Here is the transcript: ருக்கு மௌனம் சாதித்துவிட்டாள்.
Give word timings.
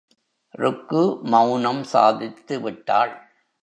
ருக்கு 0.53 1.19
மௌனம் 1.23 1.83
சாதித்துவிட்டாள். 1.93 3.13